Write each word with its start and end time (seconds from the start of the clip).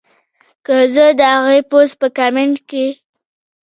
کۀ 0.65 0.77
زۀ 0.93 1.05
د 1.19 1.21
هغې 1.35 1.59
پوسټ 1.69 1.95
پۀ 1.99 2.07
کمنټ 2.17 2.55
کښې 2.69 2.87